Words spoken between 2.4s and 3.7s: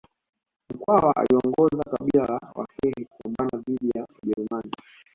wahehe kupambana